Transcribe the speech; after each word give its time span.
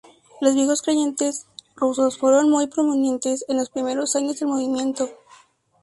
Los 0.39 0.55
viejos 0.55 0.81
creyentes 0.81 1.45
rusos 1.75 2.17
fueron 2.17 2.49
muy 2.49 2.65
prominentes 2.65 3.45
en 3.47 3.57
los 3.57 3.69
primeros 3.69 4.15
años 4.15 4.39
del 4.39 4.47
movimiento. 4.49 5.07